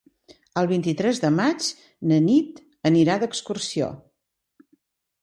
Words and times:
El 0.61 0.69
vint-i-tres 0.71 1.21
de 1.25 1.31
maig 1.35 1.69
na 2.13 2.19
Nit 2.31 2.65
anirà 2.93 3.21
d'excursió. 3.25 3.95